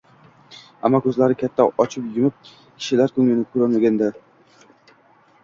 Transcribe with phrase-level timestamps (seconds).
[0.87, 4.11] Ammo ko`zlarni katta ochib yurib, kishilar ko`ngilini ko`rolmaganda